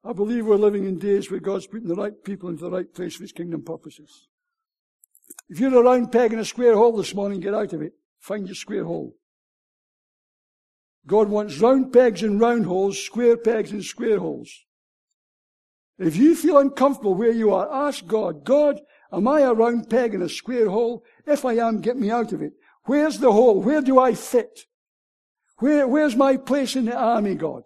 I 0.04 0.12
believe 0.12 0.44
we're 0.44 0.56
living 0.56 0.84
in 0.84 0.98
days 0.98 1.30
where 1.30 1.40
God's 1.40 1.66
putting 1.66 1.88
the 1.88 1.94
right 1.94 2.12
people 2.22 2.50
into 2.50 2.64
the 2.64 2.70
right 2.70 2.92
place 2.92 3.16
for 3.16 3.24
His 3.24 3.32
kingdom 3.32 3.62
purposes. 3.64 4.28
If 5.48 5.58
you're 5.58 5.74
a 5.74 5.82
round 5.82 6.12
peg 6.12 6.34
in 6.34 6.38
a 6.38 6.44
square 6.44 6.76
hole 6.76 6.96
this 6.96 7.14
morning, 7.14 7.40
get 7.40 7.54
out 7.54 7.72
of 7.72 7.80
it. 7.80 7.94
Find 8.20 8.46
your 8.46 8.54
square 8.54 8.84
hole. 8.84 9.14
God 11.06 11.30
wants 11.30 11.58
round 11.58 11.94
pegs 11.94 12.22
in 12.22 12.38
round 12.38 12.66
holes, 12.66 13.02
square 13.02 13.38
pegs 13.38 13.72
in 13.72 13.82
square 13.82 14.18
holes. 14.18 14.50
If 15.98 16.16
you 16.16 16.36
feel 16.36 16.58
uncomfortable 16.58 17.14
where 17.14 17.32
you 17.32 17.54
are, 17.54 17.88
ask 17.88 18.06
God, 18.06 18.44
God, 18.44 18.80
am 19.10 19.26
I 19.26 19.40
a 19.40 19.54
round 19.54 19.88
peg 19.88 20.12
in 20.12 20.20
a 20.20 20.28
square 20.28 20.68
hole? 20.68 21.04
If 21.26 21.46
I 21.46 21.54
am, 21.54 21.80
get 21.80 21.96
me 21.96 22.10
out 22.10 22.32
of 22.34 22.42
it. 22.42 22.52
Where's 22.86 23.18
the 23.18 23.32
hole? 23.32 23.60
Where 23.60 23.82
do 23.82 23.98
I 23.98 24.14
fit? 24.14 24.60
Where, 25.58 25.86
where's 25.86 26.16
my 26.16 26.36
place 26.36 26.76
in 26.76 26.86
the 26.86 26.96
army, 26.96 27.34
God? 27.34 27.64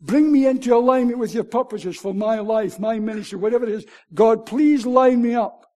Bring 0.00 0.32
me 0.32 0.46
into 0.46 0.74
alignment 0.74 1.18
with 1.18 1.32
your 1.32 1.44
purposes 1.44 1.96
for 1.96 2.12
my 2.12 2.40
life, 2.40 2.80
my 2.80 2.98
ministry, 2.98 3.38
whatever 3.38 3.64
it 3.64 3.70
is. 3.70 3.86
God, 4.12 4.46
please 4.46 4.84
line 4.84 5.22
me 5.22 5.34
up. 5.34 5.66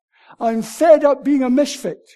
I'm 0.41 0.63
fed 0.63 1.05
up 1.05 1.25
being 1.25 1.45
a 1.45 1.51
misfit. 1.51 2.11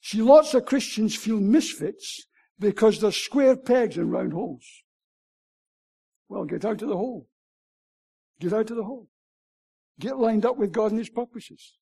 See, 0.00 0.20
lots 0.20 0.52
of 0.54 0.66
Christians 0.66 1.14
feel 1.14 1.38
misfits 1.38 2.26
because 2.58 3.00
they're 3.00 3.12
square 3.12 3.56
pegs 3.56 3.96
in 3.96 4.10
round 4.10 4.32
holes. 4.32 4.66
Well, 6.28 6.44
get 6.44 6.64
out 6.64 6.82
of 6.82 6.88
the 6.88 6.96
hole. 6.96 7.28
Get 8.40 8.52
out 8.52 8.70
of 8.70 8.76
the 8.76 8.82
hole. 8.82 9.08
Get 10.00 10.18
lined 10.18 10.44
up 10.44 10.56
with 10.56 10.72
God 10.72 10.90
and 10.90 10.98
His 10.98 11.08
purposes. 11.08 11.74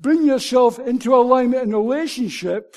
Bring 0.00 0.24
yourself 0.24 0.78
into 0.78 1.14
alignment 1.14 1.64
and 1.64 1.72
relationship 1.72 2.74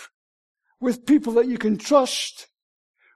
with 0.80 1.06
people 1.06 1.34
that 1.34 1.48
you 1.48 1.58
can 1.58 1.78
trust, 1.78 2.48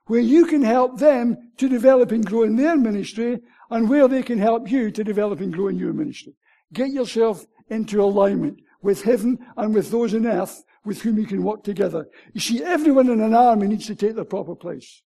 where 0.06 0.20
you 0.20 0.46
can 0.46 0.62
help 0.62 0.98
them 0.98 1.36
to 1.58 1.68
develop 1.68 2.10
and 2.10 2.24
grow 2.24 2.42
in 2.42 2.56
their 2.56 2.76
ministry, 2.76 3.40
and 3.70 3.90
where 3.90 4.08
they 4.08 4.22
can 4.22 4.38
help 4.38 4.70
you 4.70 4.90
to 4.90 5.04
develop 5.04 5.40
and 5.40 5.52
grow 5.52 5.68
in 5.68 5.78
your 5.78 5.92
ministry. 5.92 6.34
Get 6.72 6.88
yourself 6.88 7.44
into 7.68 8.02
alignment 8.02 8.60
with 8.80 9.02
heaven 9.02 9.38
and 9.56 9.74
with 9.74 9.90
those 9.90 10.14
on 10.14 10.26
earth 10.26 10.64
with 10.84 11.02
whom 11.02 11.18
you 11.18 11.26
can 11.26 11.42
work 11.42 11.62
together. 11.62 12.06
You 12.32 12.40
see, 12.40 12.64
everyone 12.64 13.10
in 13.10 13.20
an 13.20 13.34
army 13.34 13.68
needs 13.68 13.86
to 13.88 13.94
take 13.94 14.14
their 14.14 14.24
proper 14.24 14.54
place. 14.54 15.02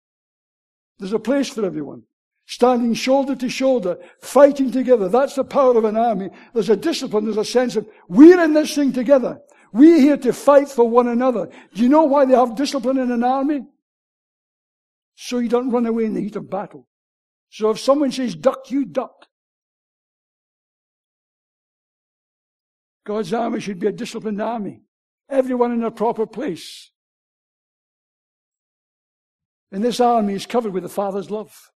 There's 0.98 1.12
a 1.12 1.18
place 1.18 1.48
for 1.48 1.64
everyone. 1.64 2.04
Standing 2.46 2.94
shoulder 2.94 3.36
to 3.36 3.48
shoulder, 3.48 3.98
fighting 4.20 4.70
together. 4.70 5.08
That's 5.08 5.36
the 5.36 5.44
power 5.44 5.76
of 5.76 5.84
an 5.84 5.96
army. 5.96 6.30
There's 6.52 6.70
a 6.70 6.76
discipline, 6.76 7.24
there's 7.24 7.36
a 7.36 7.44
sense 7.44 7.76
of, 7.76 7.86
we're 8.08 8.42
in 8.42 8.52
this 8.52 8.74
thing 8.74 8.92
together. 8.92 9.40
We're 9.72 10.00
here 10.00 10.16
to 10.18 10.32
fight 10.32 10.68
for 10.68 10.88
one 10.88 11.08
another. 11.08 11.48
Do 11.74 11.82
you 11.82 11.88
know 11.88 12.04
why 12.04 12.24
they 12.24 12.34
have 12.34 12.56
discipline 12.56 12.98
in 12.98 13.10
an 13.10 13.24
army? 13.24 13.62
So 15.14 15.38
you 15.38 15.48
don't 15.48 15.70
run 15.70 15.86
away 15.86 16.04
in 16.04 16.14
the 16.14 16.20
heat 16.20 16.36
of 16.36 16.50
battle. 16.50 16.88
So 17.50 17.70
if 17.70 17.78
someone 17.78 18.12
says 18.12 18.34
duck, 18.34 18.70
you 18.70 18.84
duck. 18.84 19.26
God's 23.04 23.32
army 23.32 23.60
should 23.60 23.78
be 23.78 23.88
a 23.88 23.92
disciplined 23.92 24.40
army. 24.40 24.82
Everyone 25.28 25.72
in 25.72 25.80
their 25.80 25.90
proper 25.90 26.26
place. 26.26 26.90
And 29.70 29.82
this 29.82 30.00
army 30.00 30.34
is 30.34 30.46
covered 30.46 30.72
with 30.72 30.82
the 30.82 30.88
Father's 30.88 31.30
love. 31.30 31.70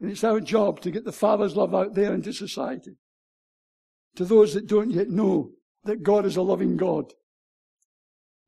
And 0.00 0.10
it's 0.10 0.24
our 0.24 0.40
job 0.40 0.80
to 0.80 0.90
get 0.90 1.04
the 1.04 1.12
Father's 1.12 1.56
love 1.56 1.74
out 1.74 1.94
there 1.94 2.12
into 2.12 2.32
society. 2.32 2.96
To 4.16 4.24
those 4.24 4.54
that 4.54 4.66
don't 4.66 4.90
yet 4.90 5.08
know 5.08 5.50
that 5.84 6.02
God 6.02 6.26
is 6.26 6.36
a 6.36 6.42
loving 6.42 6.76
God. 6.76 7.12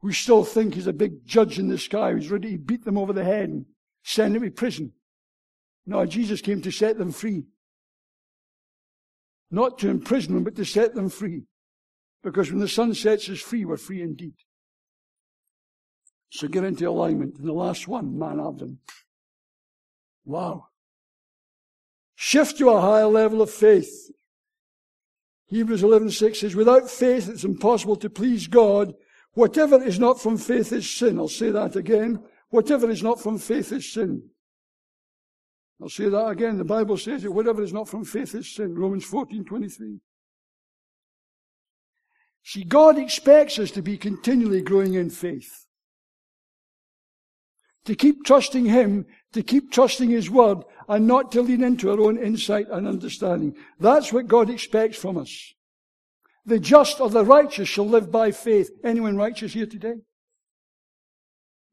We 0.02 0.12
still 0.12 0.44
think 0.44 0.74
He's 0.74 0.86
a 0.86 0.92
big 0.92 1.24
judge 1.24 1.58
in 1.58 1.68
the 1.68 1.78
sky 1.78 2.12
who's 2.12 2.30
ready 2.30 2.52
to 2.52 2.58
beat 2.58 2.84
them 2.84 2.98
over 2.98 3.12
the 3.12 3.24
head 3.24 3.48
and 3.48 3.66
send 4.04 4.34
them 4.34 4.42
to 4.42 4.50
prison. 4.50 4.92
No, 5.86 6.04
Jesus 6.04 6.40
came 6.40 6.62
to 6.62 6.70
set 6.70 6.98
them 6.98 7.12
free. 7.12 7.44
Not 9.50 9.78
to 9.78 9.88
imprison 9.88 10.34
them, 10.34 10.44
but 10.44 10.56
to 10.56 10.64
set 10.64 10.94
them 10.94 11.08
free. 11.08 11.44
Because 12.22 12.50
when 12.50 12.60
the 12.60 12.68
Son 12.68 12.92
sets 12.92 13.28
us 13.28 13.40
free, 13.40 13.64
we're 13.64 13.76
free 13.76 14.02
indeed. 14.02 14.34
So 16.30 16.48
get 16.48 16.64
into 16.64 16.88
alignment. 16.88 17.38
And 17.38 17.46
the 17.46 17.52
last 17.52 17.86
one, 17.86 18.18
man 18.18 18.40
Abdon. 18.40 18.78
Wow. 20.24 20.66
Shift 22.16 22.58
to 22.58 22.70
a 22.70 22.80
higher 22.80 23.06
level 23.06 23.42
of 23.42 23.50
faith. 23.50 24.10
Hebrews 25.48 25.82
11:6 25.82 26.36
says, 26.36 26.56
without 26.56 26.90
faith 26.90 27.28
it's 27.28 27.44
impossible 27.44 27.96
to 27.96 28.10
please 28.10 28.48
God. 28.48 28.94
Whatever 29.34 29.82
is 29.82 29.98
not 29.98 30.20
from 30.20 30.38
faith 30.38 30.72
is 30.72 30.90
sin. 30.90 31.18
I'll 31.18 31.28
say 31.28 31.50
that 31.50 31.76
again. 31.76 32.24
Whatever 32.48 32.90
is 32.90 33.02
not 33.02 33.20
from 33.20 33.38
faith 33.38 33.70
is 33.70 33.92
sin. 33.92 34.30
I'll 35.80 35.90
say 35.90 36.08
that 36.08 36.28
again. 36.28 36.56
The 36.56 36.64
Bible 36.64 36.96
says 36.96 37.22
that 37.22 37.32
whatever 37.32 37.62
is 37.62 37.72
not 37.72 37.88
from 37.88 38.04
faith 38.04 38.34
is 38.34 38.52
sin. 38.52 38.74
Romans 38.74 39.04
14:23. 39.04 40.00
See, 42.42 42.64
God 42.64 42.96
expects 42.96 43.58
us 43.58 43.70
to 43.72 43.82
be 43.82 43.98
continually 43.98 44.62
growing 44.62 44.94
in 44.94 45.10
faith. 45.10 45.65
To 47.86 47.94
keep 47.94 48.24
trusting 48.24 48.66
Him, 48.66 49.06
to 49.32 49.42
keep 49.42 49.72
trusting 49.72 50.10
His 50.10 50.30
Word, 50.30 50.58
and 50.88 51.06
not 51.06 51.32
to 51.32 51.42
lean 51.42 51.62
into 51.62 51.90
our 51.90 52.00
own 52.00 52.18
insight 52.18 52.66
and 52.70 52.86
understanding. 52.86 53.56
That's 53.80 54.12
what 54.12 54.28
God 54.28 54.50
expects 54.50 54.98
from 54.98 55.18
us. 55.18 55.54
The 56.44 56.60
just 56.60 57.00
or 57.00 57.10
the 57.10 57.24
righteous 57.24 57.68
shall 57.68 57.88
live 57.88 58.12
by 58.12 58.30
faith. 58.30 58.70
Anyone 58.84 59.16
righteous 59.16 59.52
here 59.52 59.66
today? 59.66 59.96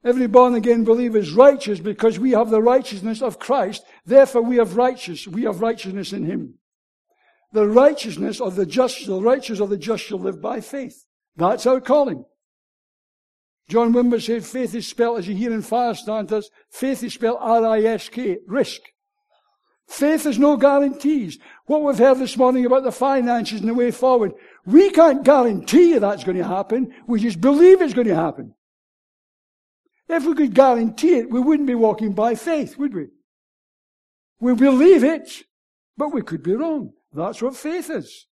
Every 0.04 0.28
born 0.28 0.56
again 0.56 0.84
believer 0.84 1.20
is 1.20 1.32
righteous 1.32 1.80
because 1.80 2.20
we 2.20 2.32
have 2.32 2.50
the 2.50 2.62
righteousness 2.62 3.22
of 3.22 3.40
Christ. 3.40 3.84
Therefore 4.06 4.42
we 4.42 4.58
have 4.58 4.76
righteous, 4.76 5.28
we 5.28 5.44
have 5.44 5.62
righteousness 5.62 6.12
in 6.12 6.26
Him 6.26 6.56
the 7.54 7.68
righteousness 7.68 8.42
of 8.42 8.56
the 8.56 8.66
just, 8.66 9.06
the 9.06 9.22
righteous 9.22 9.60
of 9.60 9.70
the 9.70 9.78
just 9.78 10.04
shall 10.04 10.20
live 10.20 10.42
by 10.42 10.60
faith. 10.60 11.06
That's 11.38 11.66
our 11.66 11.80
calling. 11.80 12.26
John 13.70 13.94
Wimber 13.94 14.22
said 14.22 14.46
faith 14.46 14.76
is 14.76 14.88
spelled, 14.88 15.20
as 15.20 15.28
you 15.28 15.36
hear 15.36 15.54
in 15.54 15.62
Firestanders, 15.62 16.46
faith 16.70 17.04
is 17.04 17.14
spelled 17.14 17.38
R-I-S-K, 17.40 18.40
risk. 18.48 18.82
Faith 19.88 20.24
has 20.24 20.40
no 20.40 20.58
guarantees. 20.58 21.40
What 21.66 21.84
we've 21.84 21.98
heard 21.98 22.20
this 22.20 22.38
morning 22.38 22.66
about 22.66 22.84
the 22.84 22.92
finances 22.92 23.60
and 23.60 23.70
the 23.70 23.74
way 23.74 23.92
forward, 23.92 24.32
we 24.66 24.90
can't 24.90 25.24
guarantee 25.24 25.98
that's 25.98 26.24
going 26.24 26.38
to 26.38 26.44
happen. 26.44 26.94
We 27.08 27.20
just 27.20 27.42
believe 27.42 27.82
it's 27.82 27.94
going 27.94 28.08
to 28.08 28.16
happen. 28.16 28.56
If 30.10 30.26
we 30.26 30.36
could 30.36 30.54
guarantee 30.54 31.18
it, 31.20 31.30
we 31.30 31.40
wouldn't 31.40 31.68
be 31.68 31.76
walking 31.76 32.14
by 32.14 32.36
faith, 32.36 32.78
would 32.78 32.94
we? 32.94 33.08
We 34.40 34.54
believe 34.56 35.04
it, 35.04 35.44
but 35.98 36.14
we 36.14 36.22
could 36.22 36.44
be 36.44 36.56
wrong. 36.56 36.92
That's 37.14 37.42
what 37.42 37.56
faith 37.56 37.90
is. 37.90 38.26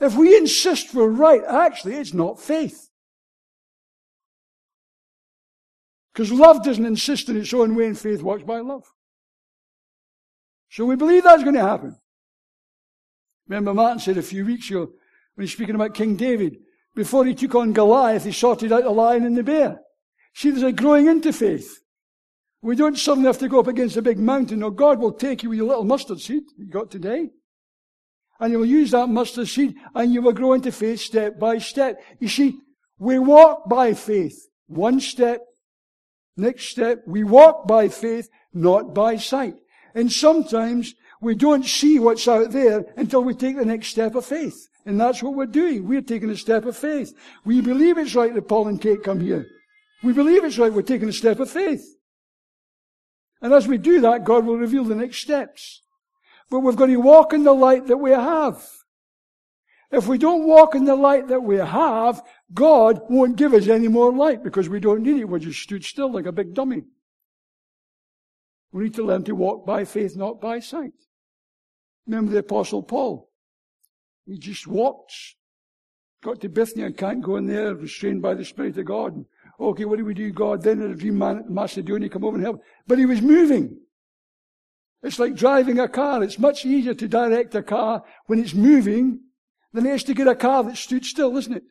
If 0.00 0.16
we 0.16 0.36
insist 0.36 0.94
we're 0.94 1.08
right, 1.08 1.42
actually, 1.46 1.96
it's 1.96 2.14
not 2.14 2.40
faith. 2.40 2.88
Because 6.12 6.30
love 6.30 6.62
doesn't 6.62 6.84
insist 6.84 7.28
in 7.28 7.36
its 7.36 7.54
own 7.54 7.74
way, 7.74 7.86
and 7.86 7.98
faith 7.98 8.22
works 8.22 8.44
by 8.44 8.60
love. 8.60 8.84
So 10.70 10.84
we 10.84 10.96
believe 10.96 11.24
that's 11.24 11.42
going 11.42 11.54
to 11.54 11.62
happen. 11.62 11.96
Remember, 13.48 13.74
Martin 13.74 13.98
said 13.98 14.18
a 14.18 14.22
few 14.22 14.44
weeks 14.44 14.70
ago, 14.70 14.90
when 15.34 15.46
he's 15.46 15.52
speaking 15.52 15.74
about 15.74 15.94
King 15.94 16.16
David, 16.16 16.56
before 16.94 17.24
he 17.24 17.34
took 17.34 17.54
on 17.54 17.72
Goliath, 17.72 18.24
he 18.24 18.32
sorted 18.32 18.72
out 18.72 18.84
the 18.84 18.90
lion 18.90 19.24
and 19.24 19.36
the 19.36 19.42
bear. 19.42 19.80
See, 20.34 20.50
there's 20.50 20.62
a 20.62 20.72
growing 20.72 21.06
into 21.06 21.32
faith. 21.32 21.78
We 22.60 22.76
don't 22.76 22.98
suddenly 22.98 23.26
have 23.26 23.38
to 23.38 23.48
go 23.48 23.60
up 23.60 23.66
against 23.66 23.96
a 23.96 24.02
big 24.02 24.18
mountain, 24.18 24.62
or 24.62 24.70
God 24.70 25.00
will 25.00 25.12
take 25.12 25.42
you 25.42 25.48
with 25.48 25.58
your 25.58 25.68
little 25.68 25.84
mustard 25.84 26.20
seed 26.20 26.44
you 26.56 26.70
got 26.70 26.90
today 26.90 27.30
and 28.42 28.50
you 28.50 28.58
will 28.58 28.66
use 28.66 28.90
that 28.90 29.06
mustard 29.06 29.46
seed 29.46 29.76
and 29.94 30.12
you 30.12 30.20
will 30.20 30.32
grow 30.32 30.52
into 30.52 30.72
faith 30.72 30.98
step 30.98 31.38
by 31.38 31.58
step. 31.58 32.02
You 32.18 32.28
see, 32.28 32.58
we 32.98 33.20
walk 33.20 33.68
by 33.68 33.94
faith. 33.94 34.36
One 34.66 34.98
step, 34.98 35.40
next 36.36 36.66
step. 36.66 37.02
We 37.06 37.24
walk 37.24 37.66
by 37.66 37.88
faith, 37.88 38.28
not 38.52 38.94
by 38.94 39.16
sight. 39.16 39.54
And 39.94 40.10
sometimes 40.10 40.94
we 41.20 41.34
don't 41.34 41.64
see 41.64 41.98
what's 41.98 42.26
out 42.26 42.50
there 42.50 42.84
until 42.96 43.22
we 43.22 43.34
take 43.34 43.56
the 43.56 43.64
next 43.64 43.88
step 43.88 44.14
of 44.14 44.24
faith. 44.24 44.68
And 44.84 45.00
that's 45.00 45.22
what 45.22 45.34
we're 45.34 45.46
doing. 45.46 45.86
We're 45.86 46.02
taking 46.02 46.30
a 46.30 46.36
step 46.36 46.64
of 46.64 46.76
faith. 46.76 47.14
We 47.44 47.60
believe 47.60 47.98
it's 47.98 48.14
right 48.14 48.34
that 48.34 48.48
Paul 48.48 48.68
and 48.68 48.80
Kate 48.80 49.04
come 49.04 49.20
here. 49.20 49.46
We 50.02 50.12
believe 50.12 50.44
it's 50.44 50.58
right 50.58 50.72
we're 50.72 50.82
taking 50.82 51.08
a 51.08 51.12
step 51.12 51.38
of 51.38 51.50
faith. 51.50 51.84
And 53.40 53.52
as 53.52 53.68
we 53.68 53.78
do 53.78 54.00
that, 54.00 54.24
God 54.24 54.44
will 54.44 54.56
reveal 54.56 54.84
the 54.84 54.94
next 54.94 55.18
steps. 55.18 55.82
But 56.50 56.60
we've 56.60 56.76
got 56.76 56.86
to 56.86 56.96
walk 56.96 57.32
in 57.32 57.44
the 57.44 57.54
light 57.54 57.86
that 57.86 57.96
we 57.96 58.10
have. 58.10 58.66
If 59.92 60.06
we 60.06 60.16
don't 60.16 60.46
walk 60.46 60.74
in 60.74 60.84
the 60.84 60.96
light 60.96 61.28
that 61.28 61.42
we 61.42 61.56
have, 61.56 62.22
God 62.54 63.02
won't 63.10 63.36
give 63.36 63.52
us 63.52 63.68
any 63.68 63.88
more 63.88 64.10
light 64.10 64.42
because 64.42 64.66
we 64.70 64.80
don't 64.80 65.02
need 65.02 65.20
it. 65.20 65.28
We're 65.28 65.38
just 65.38 65.60
stood 65.60 65.84
still 65.84 66.10
like 66.10 66.24
a 66.24 66.32
big 66.32 66.54
dummy. 66.54 66.84
We 68.72 68.84
need 68.84 68.94
to 68.94 69.02
learn 69.02 69.24
to 69.24 69.34
walk 69.34 69.66
by 69.66 69.84
faith, 69.84 70.16
not 70.16 70.40
by 70.40 70.60
sight. 70.60 70.94
Remember 72.06 72.32
the 72.32 72.38
apostle 72.38 72.82
Paul. 72.82 73.28
He 74.24 74.38
just 74.38 74.66
walked. 74.66 75.12
Got 76.24 76.40
to 76.40 76.48
Bithynia, 76.48 76.86
and 76.86 76.96
can't 76.96 77.20
go 77.20 77.36
in 77.36 77.46
there, 77.46 77.74
restrained 77.74 78.22
by 78.22 78.32
the 78.32 78.46
Spirit 78.46 78.78
of 78.78 78.86
God. 78.86 79.24
Okay, 79.60 79.84
what 79.84 79.98
do 79.98 80.06
we 80.06 80.14
do, 80.14 80.32
God? 80.32 80.62
Then 80.62 80.80
a 80.80 80.94
dream 80.94 81.18
man 81.18 81.44
Macedonia, 81.48 82.08
come 82.08 82.24
over 82.24 82.36
and 82.36 82.44
help. 82.44 82.62
But 82.86 82.98
he 82.98 83.04
was 83.04 83.20
moving. 83.20 83.78
It's 85.02 85.18
like 85.18 85.34
driving 85.34 85.80
a 85.80 85.88
car. 85.88 86.22
It's 86.22 86.38
much 86.38 86.64
easier 86.64 86.94
to 86.94 87.08
direct 87.08 87.54
a 87.54 87.62
car 87.62 88.04
when 88.26 88.38
it's 88.38 88.54
moving 88.54 89.20
than 89.72 89.86
it 89.86 89.94
is 89.94 90.04
to 90.04 90.14
get 90.14 90.28
a 90.28 90.34
car 90.34 90.62
that 90.64 90.76
stood 90.76 91.04
still, 91.04 91.36
isn't 91.36 91.54
it? 91.54 91.64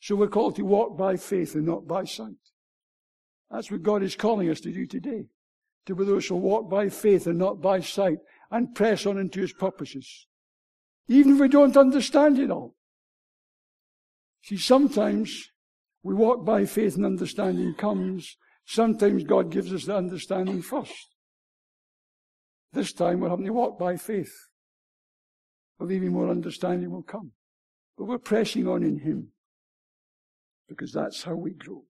So 0.00 0.16
we're 0.16 0.28
called 0.28 0.56
to 0.56 0.62
walk 0.64 0.96
by 0.96 1.16
faith 1.16 1.54
and 1.54 1.66
not 1.66 1.86
by 1.86 2.04
sight. 2.04 2.34
That's 3.50 3.70
what 3.70 3.82
God 3.82 4.02
is 4.02 4.16
calling 4.16 4.48
us 4.48 4.60
to 4.60 4.72
do 4.72 4.86
today. 4.86 5.26
To 5.86 5.94
be 5.94 6.04
those 6.04 6.26
who 6.26 6.36
walk 6.36 6.70
by 6.70 6.88
faith 6.88 7.26
and 7.26 7.38
not 7.38 7.60
by 7.60 7.80
sight 7.80 8.18
and 8.50 8.74
press 8.74 9.06
on 9.06 9.18
into 9.18 9.40
His 9.40 9.52
purposes. 9.52 10.26
Even 11.08 11.34
if 11.34 11.40
we 11.40 11.48
don't 11.48 11.76
understand 11.76 12.38
it 12.38 12.50
all. 12.50 12.76
See, 14.42 14.56
sometimes 14.56 15.50
we 16.02 16.14
walk 16.14 16.44
by 16.44 16.64
faith 16.64 16.96
and 16.96 17.04
understanding 17.04 17.74
comes. 17.74 18.36
Sometimes 18.64 19.24
God 19.24 19.50
gives 19.50 19.72
us 19.72 19.84
the 19.84 19.96
understanding 19.96 20.62
first. 20.62 21.14
This 22.72 22.92
time 22.92 23.20
we're 23.20 23.30
having 23.30 23.46
to 23.46 23.52
walk 23.52 23.78
by 23.78 23.96
faith, 23.96 24.32
believing 25.80 26.12
more 26.12 26.28
understanding 26.28 26.90
will 26.90 27.02
come. 27.02 27.32
But 27.98 28.04
we're 28.04 28.18
pressing 28.18 28.68
on 28.68 28.84
in 28.84 29.00
Him. 29.00 29.32
because 30.68 30.92
that's 30.92 31.24
how 31.24 31.34
we 31.34 31.50
grow. 31.50 31.82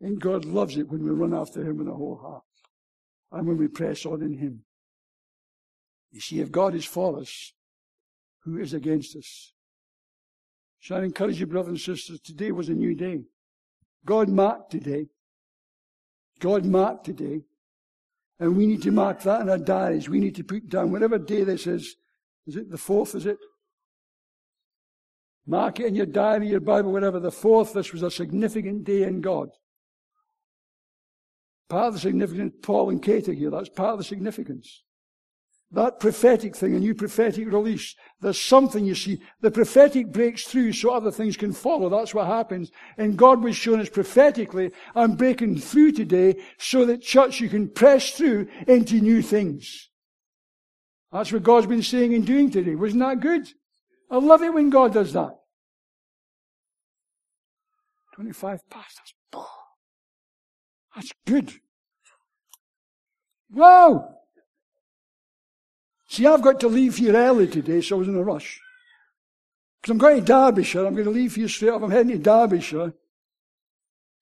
And 0.00 0.18
God 0.18 0.46
loves 0.46 0.78
it 0.78 0.88
when 0.88 1.04
we 1.04 1.10
run 1.10 1.34
after 1.34 1.60
Him 1.62 1.76
with 1.76 1.88
a 1.88 1.92
whole 1.92 2.16
heart 2.16 2.44
and 3.32 3.46
when 3.46 3.58
we 3.58 3.68
press 3.68 4.06
on 4.06 4.22
in 4.22 4.38
Him. 4.38 4.64
You 6.10 6.20
see, 6.20 6.40
if 6.40 6.50
God 6.50 6.74
is 6.74 6.86
for 6.86 7.18
us, 7.20 7.52
who 8.44 8.58
is 8.58 8.72
against 8.72 9.14
us? 9.14 9.52
So 10.80 10.96
I 10.96 11.02
encourage 11.02 11.38
you, 11.38 11.46
brothers 11.46 11.70
and 11.70 11.80
sisters, 11.80 12.20
today 12.20 12.50
was 12.52 12.70
a 12.70 12.74
new 12.74 12.94
day. 12.94 13.24
God 14.06 14.28
marked 14.30 14.70
today. 14.70 15.08
God 16.38 16.64
marked 16.64 17.04
today. 17.04 17.42
And 18.40 18.56
we 18.56 18.66
need 18.66 18.82
to 18.82 18.92
mark 18.92 19.20
that 19.22 19.42
in 19.42 19.50
our 19.50 19.58
diaries. 19.58 20.08
We 20.08 20.20
need 20.20 20.36
to 20.36 20.44
put 20.44 20.68
down 20.68 20.92
whatever 20.92 21.18
day 21.18 21.42
this 21.44 21.66
is. 21.66 21.96
Is 22.48 22.56
it 22.56 22.70
the 22.70 22.78
fourth, 22.78 23.14
is 23.14 23.26
it? 23.26 23.36
Mark 25.46 25.80
it 25.80 25.86
in 25.86 25.94
your 25.94 26.06
diary, 26.06 26.48
your 26.48 26.60
Bible, 26.60 26.92
whatever. 26.92 27.20
The 27.20 27.30
fourth, 27.30 27.74
this 27.74 27.92
was 27.92 28.02
a 28.02 28.10
significant 28.10 28.84
day 28.84 29.02
in 29.02 29.20
God. 29.20 29.50
Part 31.68 31.88
of 31.88 31.94
the 31.94 32.00
significance, 32.00 32.54
Paul 32.62 32.88
and 32.88 33.02
Kate 33.02 33.26
here, 33.26 33.50
that's 33.50 33.68
part 33.68 33.92
of 33.92 33.98
the 33.98 34.04
significance. 34.04 34.82
That 35.72 36.00
prophetic 36.00 36.56
thing, 36.56 36.74
a 36.74 36.78
new 36.78 36.94
prophetic 36.94 37.52
release. 37.52 37.94
There's 38.22 38.40
something 38.40 38.86
you 38.86 38.94
see. 38.94 39.20
The 39.42 39.50
prophetic 39.50 40.10
breaks 40.10 40.44
through 40.44 40.72
so 40.72 40.90
other 40.90 41.10
things 41.10 41.36
can 41.36 41.52
follow. 41.52 41.90
That's 41.90 42.14
what 42.14 42.26
happens. 42.26 42.70
And 42.96 43.18
God 43.18 43.42
was 43.42 43.56
showing 43.56 43.80
us 43.80 43.90
prophetically, 43.90 44.70
I'm 44.94 45.16
breaking 45.16 45.58
through 45.60 45.92
today 45.92 46.36
so 46.56 46.86
that 46.86 47.02
church 47.02 47.40
you 47.40 47.50
can 47.50 47.68
press 47.68 48.12
through 48.12 48.48
into 48.66 49.02
new 49.02 49.20
things. 49.20 49.87
That's 51.12 51.32
what 51.32 51.42
God's 51.42 51.66
been 51.66 51.82
saying 51.82 52.14
and 52.14 52.26
doing 52.26 52.50
today. 52.50 52.74
Wasn't 52.74 53.00
that 53.00 53.20
good? 53.20 53.48
I 54.10 54.16
love 54.16 54.42
it 54.42 54.52
when 54.52 54.70
God 54.70 54.92
does 54.92 55.12
that. 55.12 55.34
25 58.14 58.68
past. 58.68 59.00
That's 60.94 61.12
good. 61.26 61.52
Wow! 63.50 64.16
See, 66.08 66.26
I've 66.26 66.42
got 66.42 66.60
to 66.60 66.68
leave 66.68 66.96
here 66.96 67.14
early 67.14 67.46
today, 67.46 67.80
so 67.80 67.96
I 67.96 67.98
was 68.00 68.08
in 68.08 68.16
a 68.16 68.22
rush. 68.22 68.60
Because 69.80 69.92
I'm 69.92 69.98
going 69.98 70.20
to 70.20 70.24
Derbyshire. 70.24 70.86
I'm 70.86 70.94
going 70.94 71.04
to 71.04 71.10
leave 71.10 71.34
here 71.34 71.48
straight 71.48 71.70
up. 71.70 71.82
I'm 71.82 71.90
heading 71.90 72.12
to 72.12 72.18
Derbyshire. 72.18 72.92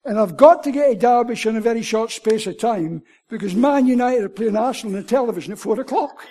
And 0.05 0.19
I've 0.19 0.37
got 0.37 0.63
to 0.63 0.71
get 0.71 0.89
to 0.89 0.95
Derbyshire 0.95 1.49
in 1.49 1.57
a 1.57 1.61
very 1.61 1.81
short 1.81 2.11
space 2.11 2.45
of 2.47 2.59
time 2.59 3.03
because 3.29 3.55
Man 3.55 3.87
United 3.87 4.23
are 4.23 4.29
playing 4.29 4.55
Arsenal 4.55 4.95
on 4.95 5.01
the 5.01 5.07
television 5.07 5.53
at 5.53 5.59
four 5.59 5.79
o'clock. 5.79 6.25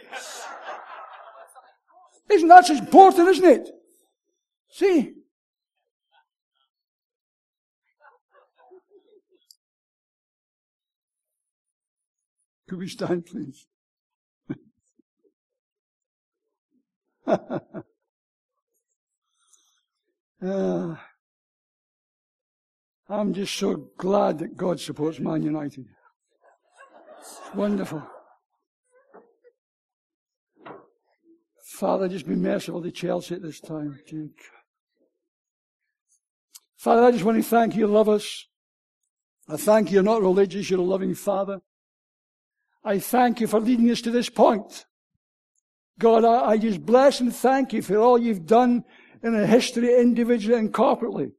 Isn't 2.29 2.49
that 2.49 2.69
important, 2.71 3.29
isn't 3.29 3.45
it? 3.45 3.69
See? 4.71 5.15
Could 12.69 12.79
we 12.79 12.89
stand, 12.89 13.27
please? 13.27 13.67
uh, 17.27 17.59
I'm 23.09 23.33
just 23.33 23.55
so 23.55 23.89
glad 23.97 24.41
that 24.41 24.57
God 24.57 24.81
supports 24.81 25.21
Man 25.21 25.43
United. 25.43 25.87
It's 27.21 27.41
wonderful. 27.55 28.03
Father, 31.77 32.09
just 32.09 32.27
be 32.27 32.35
merciful 32.35 32.83
to 32.83 32.91
Chelsea 32.91 33.35
at 33.35 33.43
this 33.43 33.61
time. 33.61 33.99
Father, 36.79 37.05
I 37.05 37.11
just 37.11 37.23
want 37.23 37.37
to 37.37 37.43
thank 37.43 37.77
you, 37.77 37.87
love 37.87 38.09
us. 38.09 38.47
I 39.47 39.59
thank 39.59 39.91
you, 39.91 39.97
you're 39.97 40.03
not 40.03 40.23
religious, 40.23 40.71
you're 40.71 40.81
a 40.81 40.83
loving 40.83 41.15
Father. 41.15 41.61
I 42.83 42.99
thank 42.99 43.43
you 43.43 43.47
for 43.47 43.61
leading 43.61 43.91
us 43.91 44.01
to 44.03 44.11
this 44.11 44.31
point. 44.31 44.87
God, 45.99 46.25
I, 46.25 46.53
I 46.53 46.57
just 46.57 46.87
bless 46.87 47.21
and 47.21 47.35
thank 47.35 47.75
you 47.75 47.83
for 47.83 47.99
all 47.99 48.19
you've 48.19 48.47
done 48.47 48.83
in 49.23 49.35
a 49.35 49.47
history 49.47 50.01
individually 50.01 50.59
and 50.59 50.73
corporately. 50.73 51.33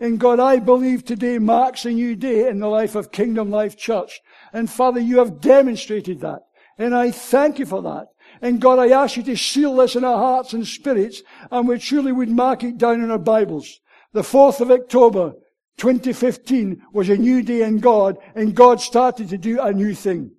And 0.00 0.18
God, 0.18 0.40
I 0.40 0.58
believe 0.58 1.04
today 1.04 1.38
marks 1.38 1.84
a 1.84 1.90
new 1.90 2.16
day 2.16 2.48
in 2.48 2.58
the 2.58 2.66
life 2.66 2.96
of 2.96 3.12
Kingdom 3.12 3.48
Life 3.48 3.76
Church. 3.76 4.20
And 4.52 4.68
Father, 4.68 4.98
you 4.98 5.18
have 5.18 5.40
demonstrated 5.40 6.18
that. 6.20 6.40
And 6.78 6.96
I 6.96 7.12
thank 7.12 7.60
you 7.60 7.66
for 7.66 7.80
that. 7.82 8.08
And 8.44 8.60
God, 8.60 8.78
I 8.78 8.90
ask 8.90 9.16
you 9.16 9.22
to 9.22 9.38
seal 9.38 9.74
this 9.76 9.96
in 9.96 10.04
our 10.04 10.18
hearts 10.18 10.52
and 10.52 10.66
spirits, 10.66 11.22
and 11.50 11.66
we 11.66 11.78
truly 11.78 12.12
would 12.12 12.28
mark 12.28 12.62
it 12.62 12.76
down 12.76 13.02
in 13.02 13.10
our 13.10 13.16
Bibles. 13.16 13.80
The 14.12 14.20
4th 14.20 14.60
of 14.60 14.70
October, 14.70 15.32
2015 15.78 16.82
was 16.92 17.08
a 17.08 17.16
new 17.16 17.40
day 17.40 17.62
in 17.62 17.78
God, 17.78 18.18
and 18.34 18.54
God 18.54 18.82
started 18.82 19.30
to 19.30 19.38
do 19.38 19.58
a 19.62 19.72
new 19.72 19.94
thing. 19.94 20.30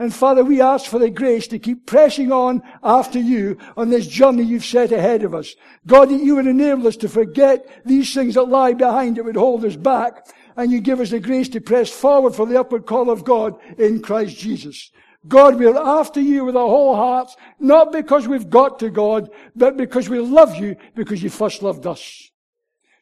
And 0.00 0.12
Father, 0.12 0.42
we 0.42 0.60
ask 0.60 0.90
for 0.90 0.98
the 0.98 1.08
grace 1.08 1.46
to 1.48 1.60
keep 1.60 1.86
pressing 1.86 2.32
on 2.32 2.62
after 2.82 3.20
you 3.20 3.58
on 3.76 3.90
this 3.90 4.08
journey 4.08 4.42
you've 4.42 4.64
set 4.64 4.90
ahead 4.90 5.22
of 5.22 5.32
us. 5.32 5.54
God, 5.86 6.10
that 6.10 6.20
you 6.20 6.34
would 6.34 6.48
enable 6.48 6.88
us 6.88 6.96
to 6.96 7.08
forget 7.08 7.64
these 7.84 8.12
things 8.12 8.34
that 8.34 8.48
lie 8.48 8.72
behind 8.72 9.18
that 9.18 9.24
would 9.24 9.36
hold 9.36 9.64
us 9.64 9.76
back. 9.76 10.26
And 10.56 10.72
you 10.72 10.80
give 10.80 10.98
us 10.98 11.10
the 11.10 11.20
grace 11.20 11.48
to 11.50 11.60
press 11.60 11.90
forward 11.90 12.34
for 12.34 12.44
the 12.44 12.58
upward 12.58 12.86
call 12.86 13.08
of 13.08 13.22
God 13.22 13.54
in 13.78 14.02
Christ 14.02 14.36
Jesus. 14.36 14.90
God, 15.28 15.58
we're 15.58 15.76
after 15.76 16.20
you 16.20 16.44
with 16.44 16.56
our 16.56 16.68
whole 16.68 16.96
hearts, 16.96 17.36
not 17.60 17.92
because 17.92 18.26
we've 18.26 18.50
got 18.50 18.80
to 18.80 18.90
God, 18.90 19.30
but 19.54 19.76
because 19.76 20.08
we 20.08 20.18
love 20.18 20.56
you, 20.56 20.76
because 20.94 21.22
you 21.22 21.30
first 21.30 21.62
loved 21.62 21.86
us. 21.86 22.30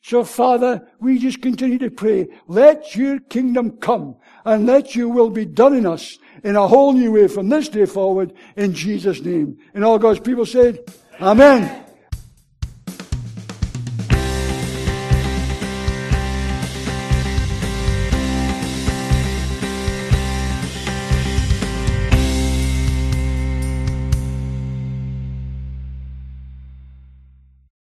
So 0.02 0.24
Father, 0.24 0.86
we 0.98 1.18
just 1.18 1.42
continue 1.42 1.78
to 1.78 1.90
pray, 1.90 2.28
let 2.46 2.96
your 2.96 3.20
kingdom 3.20 3.72
come 3.72 4.16
and 4.44 4.66
let 4.66 4.94
your 4.94 5.08
will 5.08 5.30
be 5.30 5.44
done 5.44 5.74
in 5.74 5.86
us 5.86 6.18
in 6.42 6.56
a 6.56 6.66
whole 6.66 6.92
new 6.92 7.12
way 7.12 7.28
from 7.28 7.48
this 7.48 7.68
day 7.68 7.86
forward 7.86 8.32
in 8.56 8.74
Jesus' 8.74 9.20
name. 9.20 9.58
And 9.74 9.84
all 9.84 9.98
God's 9.98 10.20
people 10.20 10.46
said, 10.46 10.80
Amen. 11.20 11.84